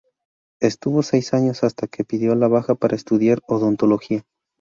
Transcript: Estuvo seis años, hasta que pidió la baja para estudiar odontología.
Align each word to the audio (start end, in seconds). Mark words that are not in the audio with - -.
Estuvo 0.59 1.03
seis 1.03 1.31
años, 1.35 1.63
hasta 1.63 1.85
que 1.85 2.03
pidió 2.05 2.33
la 2.33 2.47
baja 2.47 2.73
para 2.73 2.95
estudiar 2.95 3.43
odontología. 3.47 4.25